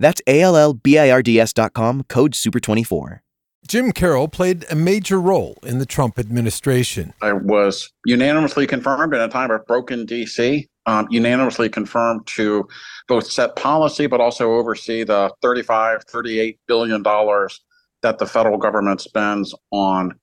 That's 0.00 0.22
A 0.26 0.40
L 0.40 0.56
L 0.56 0.72
B 0.72 0.98
I 0.98 1.10
R 1.10 1.22
D 1.22 1.38
S.com, 1.38 2.04
code 2.08 2.32
SUPER24. 2.32 3.20
Jim 3.68 3.92
Carroll 3.92 4.26
played 4.26 4.64
a 4.70 4.74
major 4.74 5.20
role 5.20 5.58
in 5.62 5.78
the 5.78 5.86
Trump 5.86 6.18
administration. 6.18 7.12
I 7.22 7.34
was 7.34 7.92
unanimously 8.06 8.66
confirmed 8.66 9.14
in 9.14 9.20
a 9.20 9.28
time 9.28 9.50
of 9.50 9.64
broken 9.66 10.06
DC, 10.06 10.66
um, 10.86 11.06
unanimously 11.10 11.68
confirmed 11.68 12.26
to 12.28 12.66
both 13.06 13.30
set 13.30 13.54
policy 13.54 14.06
but 14.06 14.20
also 14.20 14.54
oversee 14.54 15.04
the 15.04 15.32
35, 15.42 16.02
38 16.04 16.58
billion 16.66 17.02
dollars 17.02 17.60
that 18.02 18.18
the 18.18 18.26
federal 18.26 18.56
government 18.56 19.02
spends 19.02 19.54
on 19.70 20.18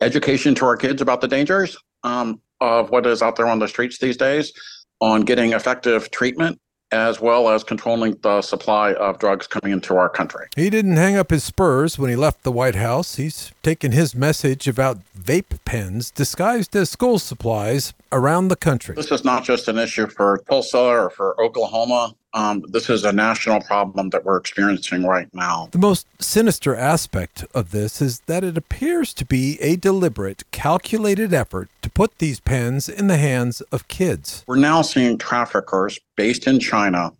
education 0.00 0.54
to 0.56 0.66
our 0.66 0.76
kids 0.76 1.00
about 1.00 1.20
the 1.20 1.28
dangers 1.28 1.78
um, 2.02 2.40
of 2.60 2.90
what 2.90 3.06
is 3.06 3.22
out 3.22 3.36
there 3.36 3.46
on 3.46 3.60
the 3.60 3.68
streets 3.68 3.98
these 3.98 4.16
days, 4.16 4.52
on 5.00 5.22
getting 5.22 5.52
effective 5.52 6.10
treatment 6.10 6.60
as 6.92 7.20
well 7.20 7.48
as 7.48 7.64
controlling 7.64 8.14
the 8.22 8.42
supply 8.42 8.92
of 8.92 9.18
drugs 9.18 9.46
coming 9.46 9.72
into 9.72 9.96
our 9.96 10.08
country. 10.08 10.46
He 10.54 10.70
didn't 10.70 10.96
hang 10.96 11.16
up 11.16 11.30
his 11.30 11.42
spurs 11.42 11.98
when 11.98 12.10
he 12.10 12.16
left 12.16 12.42
the 12.42 12.52
White 12.52 12.74
House. 12.74 13.16
He's 13.16 13.52
taken 13.62 13.92
his 13.92 14.14
message 14.14 14.68
about 14.68 14.98
vape 15.18 15.58
pens 15.64 16.10
disguised 16.10 16.76
as 16.76 16.90
school 16.90 17.18
supplies 17.18 17.94
around 18.12 18.48
the 18.48 18.56
country. 18.56 18.94
This 18.94 19.10
is 19.10 19.24
not 19.24 19.42
just 19.42 19.68
an 19.68 19.78
issue 19.78 20.06
for 20.06 20.42
Tulsa 20.48 20.78
or 20.78 21.10
for 21.10 21.40
Oklahoma. 21.42 22.14
Um, 22.34 22.64
this 22.68 22.88
is 22.88 23.04
a 23.04 23.12
national 23.12 23.60
problem 23.60 24.10
that 24.10 24.24
we're 24.24 24.36
experiencing 24.36 25.04
right 25.04 25.28
now. 25.34 25.68
The 25.72 25.78
most 25.78 26.06
sinister 26.18 26.74
aspect 26.74 27.44
of 27.54 27.72
this 27.72 28.00
is 28.00 28.20
that 28.20 28.42
it 28.42 28.56
appears 28.56 29.12
to 29.14 29.24
be 29.24 29.60
a 29.60 29.76
deliberate, 29.76 30.50
calculated 30.50 31.34
effort 31.34 31.68
to 31.82 31.90
put 31.90 32.18
these 32.18 32.40
pens 32.40 32.88
in 32.88 33.06
the 33.06 33.18
hands 33.18 33.60
of 33.72 33.88
kids. 33.88 34.44
We're 34.46 34.56
now 34.56 34.82
seeing 34.82 35.18
traffickers 35.18 35.98
based 36.16 36.46
in 36.46 36.58
China 36.58 37.12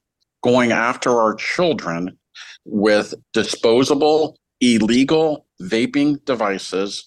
going 0.43 0.73
after 0.73 1.21
our 1.21 1.35
children 1.35 2.19
with 2.65 3.15
disposable, 3.33 4.37
illegal 4.61 5.47
vaping 5.61 6.25
devices 6.25 7.07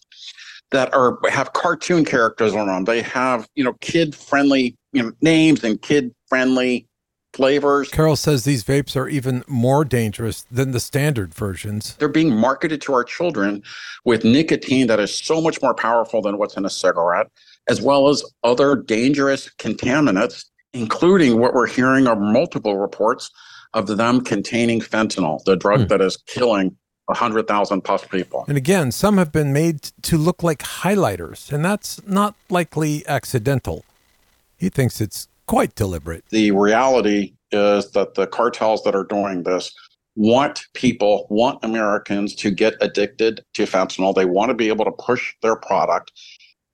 that 0.71 0.93
are 0.93 1.17
have 1.29 1.53
cartoon 1.53 2.05
characters 2.05 2.53
on 2.53 2.67
them. 2.67 2.85
They 2.85 3.01
have 3.01 3.47
you 3.55 3.63
know 3.63 3.73
kid 3.81 4.15
friendly 4.15 4.75
you 4.93 5.03
know, 5.03 5.11
names 5.21 5.63
and 5.63 5.81
kid 5.81 6.13
friendly 6.27 6.87
flavors. 7.35 7.89
Carroll 7.89 8.15
says 8.15 8.43
these 8.45 8.63
vapes 8.63 8.95
are 8.95 9.07
even 9.07 9.43
more 9.47 9.83
dangerous 9.83 10.45
than 10.49 10.71
the 10.71 10.79
standard 10.79 11.33
versions. 11.33 11.95
They're 11.95 12.07
being 12.07 12.33
marketed 12.35 12.81
to 12.83 12.93
our 12.93 13.03
children 13.03 13.61
with 14.05 14.23
nicotine 14.23 14.87
that 14.87 14.99
is 14.99 15.15
so 15.17 15.41
much 15.41 15.61
more 15.61 15.73
powerful 15.73 16.21
than 16.21 16.37
what's 16.37 16.55
in 16.55 16.65
a 16.65 16.69
cigarette, 16.69 17.27
as 17.67 17.81
well 17.81 18.07
as 18.07 18.23
other 18.43 18.75
dangerous 18.75 19.49
contaminants, 19.59 20.45
including 20.73 21.39
what 21.39 21.53
we're 21.53 21.67
hearing 21.67 22.07
are 22.07 22.15
multiple 22.15 22.77
reports 22.77 23.29
of 23.73 23.87
them 23.97 24.21
containing 24.21 24.79
fentanyl, 24.79 25.43
the 25.43 25.55
drug 25.57 25.81
Hmm. 25.81 25.87
that 25.87 26.01
is 26.01 26.17
killing 26.27 26.75
100,000 27.07 27.81
plus 27.81 28.03
people. 28.05 28.45
And 28.47 28.57
again, 28.57 28.91
some 28.91 29.17
have 29.17 29.31
been 29.31 29.51
made 29.53 29.81
to 30.03 30.17
look 30.17 30.41
like 30.41 30.59
highlighters, 30.59 31.51
and 31.51 31.63
that's 31.63 32.01
not 32.07 32.33
likely 32.49 33.05
accidental. 33.07 33.83
He 34.57 34.69
thinks 34.69 35.01
it's 35.01 35.27
quite 35.47 35.75
deliberate. 35.75 36.23
the 36.29 36.51
reality 36.51 37.33
is 37.51 37.91
that 37.91 38.15
the 38.15 38.27
cartels 38.27 38.83
that 38.83 38.95
are 38.95 39.05
doing 39.05 39.43
this 39.43 39.71
want 40.15 40.65
people, 40.73 41.27
want 41.29 41.59
Americans 41.63 42.33
to 42.35 42.49
get 42.49 42.75
addicted 42.81 43.43
to 43.53 43.63
fentanyl. 43.63 44.15
They 44.15 44.25
want 44.25 44.49
to 44.49 44.53
be 44.53 44.69
able 44.69 44.85
to 44.85 44.91
push 44.91 45.33
their 45.41 45.55
product. 45.55 46.11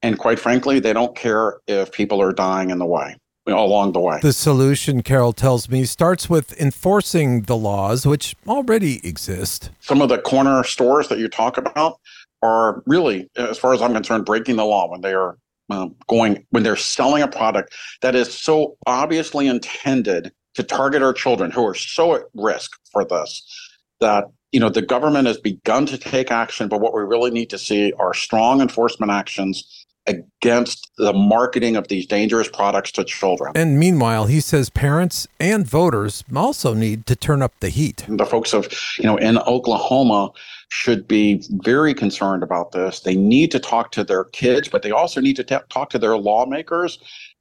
And 0.02 0.18
quite 0.18 0.40
frankly, 0.40 0.80
they 0.80 0.94
don't 0.94 1.16
care 1.16 1.60
if 1.68 1.92
people 1.92 2.22
are 2.22 2.34
dying 2.34 2.70
in 2.70 2.80
the 2.80 2.86
way, 2.86 3.16
along 3.48 3.94
the 3.94 4.00
way. 4.00 4.20
The 4.22 4.34
solution, 4.34 5.04
Carroll 5.04 5.34
tells 5.34 5.70
me, 5.70 5.86
starts 5.86 6.30
with 6.30 6.60
enforcing 6.60 7.44
the 7.44 7.58
laws 7.58 8.06
which 8.06 8.36
already 8.48 9.06
exist. 9.08 9.70
Some 9.80 10.02
of 10.02 10.10
the 10.10 10.18
corner 10.20 10.64
stores 10.64 11.08
that 11.10 11.20
you 11.20 11.28
talk 11.28 11.58
about 11.58 12.00
are 12.42 12.82
really, 12.86 13.30
as 13.36 13.58
far 13.58 13.74
as 13.74 13.82
I'm 13.82 13.94
concerned, 13.94 14.26
breaking 14.26 14.56
the 14.56 14.66
law 14.66 14.90
when 14.90 15.02
they 15.02 15.14
are 15.14 15.38
um, 15.72 15.96
going, 16.08 16.46
when 16.50 16.64
they're 16.64 16.76
selling 16.76 17.24
a 17.24 17.28
product 17.28 17.74
that 18.02 18.16
is 18.16 18.34
so 18.34 18.78
obviously 18.86 19.48
intended 19.48 20.32
to 20.56 20.64
target 20.64 21.02
our 21.02 21.14
children 21.14 21.50
who 21.50 21.66
are 21.66 21.76
so 21.76 22.16
at 22.16 22.24
risk 22.34 22.72
for 22.92 23.06
this 23.06 23.42
that 24.02 24.26
you 24.52 24.60
know 24.60 24.70
the 24.70 24.82
government 24.82 25.28
has 25.28 25.38
begun 25.38 25.86
to 25.86 25.98
take 25.98 26.30
action 26.30 26.68
but 26.68 26.82
what 26.82 26.94
we 26.94 27.02
really 27.02 27.32
need 27.32 27.50
to 27.50 27.58
see 27.58 27.94
are 27.94 28.14
strong 28.14 28.60
enforcement 28.62 29.12
actions 29.12 29.81
against 30.08 30.92
the 30.98 31.14
marketing 31.14 31.76
of 31.76 31.88
these 31.88 32.06
dangerous 32.08 32.50
products 32.50 32.92
to 32.92 33.04
children 33.04 33.52
And 33.56 33.80
meanwhile, 33.80 34.26
he 34.26 34.40
says 34.40 34.70
parents 34.70 35.28
and 35.40 35.68
voters 35.68 36.24
also 36.36 36.74
need 36.74 37.06
to 37.06 37.16
turn 37.16 37.42
up 37.42 37.54
the 37.60 37.70
heat. 37.70 38.04
the 38.08 38.26
folks 38.26 38.54
of 38.54 38.68
you 38.98 39.06
know 39.06 39.18
in 39.18 39.38
Oklahoma 39.40 40.32
should 40.70 41.08
be 41.08 41.44
very 41.64 41.94
concerned 41.94 42.44
about 42.44 42.72
this. 42.72 43.02
They 43.02 43.16
need 43.16 43.52
to 43.52 43.60
talk 43.60 43.92
to 43.92 44.04
their 44.04 44.24
kids, 44.26 44.70
but 44.70 44.82
they 44.82 44.92
also 44.92 45.22
need 45.22 45.36
to 45.36 45.44
ta- 45.44 45.64
talk 45.70 45.90
to 45.92 46.00
their 46.00 46.18
lawmakers 46.18 46.98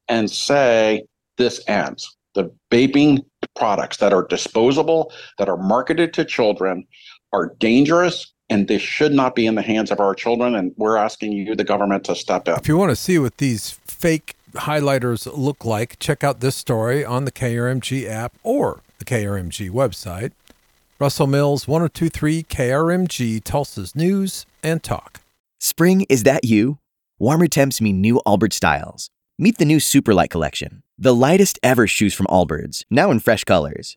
and 0.09 0.31
say 0.31 1.05
this 1.39 1.63
ends. 1.69 2.15
The 2.35 2.51
vaping 2.71 3.25
products 3.57 3.97
that 3.99 4.13
are 4.13 4.27
disposable, 4.27 5.13
that 5.39 5.49
are 5.49 5.57
marketed 5.57 6.13
to 6.15 6.25
children, 6.25 6.87
are 7.33 7.55
dangerous, 7.59 8.33
and 8.51 8.69
they 8.69 8.79
should 8.79 9.13
not 9.13 9.35
be 9.35 9.47
in 9.47 9.55
the 9.55 9.63
hands 9.63 9.91
of 9.91 10.01
our 10.01 10.15
children. 10.15 10.55
And 10.55 10.75
we're 10.77 10.97
asking 10.97 11.33
you, 11.33 11.55
the 11.55 11.65
government, 11.65 12.05
to 12.05 12.15
step 12.15 12.49
in. 12.49 12.55
If 12.55 12.69
you 12.69 12.77
want 12.77 12.91
to 12.91 12.97
see 12.97 13.19
what 13.19 13.39
these 13.39 13.71
fake 13.85 14.35
highlighters 14.53 15.31
look 15.35 15.65
like, 15.65 15.99
check 16.01 16.25
out 16.25 16.41
this 16.41 16.57
story 16.57 17.05
on 17.05 17.25
the 17.25 17.33
KRMG 17.33 18.09
app 18.09 18.35
or 18.43 18.83
the 18.99 19.05
KRMG 19.05 19.71
website. 19.71 20.33
Russell 20.99 21.29
Mills, 21.29 21.67
1023 21.67 22.43
KRMG, 22.43 23.43
Tulsa's 23.43 23.97
News 23.97 24.45
and 24.63 24.83
Talk. 24.83 25.21
Spring, 25.59 26.05
is 26.11 26.25
that 26.25 26.45
you? 26.45 26.79
Warmer 27.19 27.47
temps 27.47 27.81
mean 27.81 28.01
new 28.01 28.21
Allbirds 28.27 28.55
styles. 28.55 29.11
Meet 29.39 29.57
the 29.57 29.65
new 29.65 29.79
Superlight 29.79 30.29
collection, 30.29 30.83
the 30.99 31.15
lightest 31.15 31.59
ever 31.63 31.87
shoes 31.87 32.13
from 32.13 32.27
Allbirds, 32.27 32.85
now 32.91 33.11
in 33.11 33.21
fresh 33.21 33.45
colors. 33.45 33.97